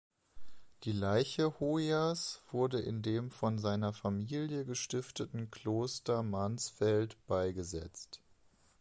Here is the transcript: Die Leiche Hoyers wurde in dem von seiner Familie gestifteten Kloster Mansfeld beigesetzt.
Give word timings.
Die 0.81 0.93
Leiche 0.93 1.59
Hoyers 1.59 2.41
wurde 2.49 2.79
in 2.79 3.03
dem 3.03 3.29
von 3.29 3.59
seiner 3.59 3.93
Familie 3.93 4.65
gestifteten 4.65 5.51
Kloster 5.51 6.23
Mansfeld 6.23 7.17
beigesetzt. 7.27 8.19